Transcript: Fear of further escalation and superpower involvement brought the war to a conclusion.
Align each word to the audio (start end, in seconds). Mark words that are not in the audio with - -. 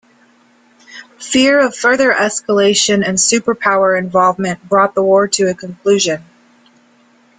Fear 1.19 1.59
of 1.59 1.75
further 1.75 2.11
escalation 2.11 3.07
and 3.07 3.19
superpower 3.19 3.95
involvement 3.99 4.67
brought 4.67 4.95
the 4.95 5.03
war 5.03 5.27
to 5.27 5.45
a 5.47 5.53
conclusion. 5.53 6.23